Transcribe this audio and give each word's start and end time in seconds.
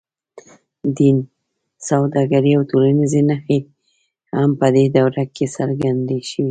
دین، 0.97 1.17
سوداګري 1.89 2.51
او 2.57 2.61
ټولنیزې 2.71 3.21
نښې 3.29 3.59
هم 4.37 4.49
په 4.59 4.67
دې 4.75 4.85
دوره 4.97 5.23
کې 5.35 5.45
څرګندې 5.57 6.19
شوې. 6.29 6.39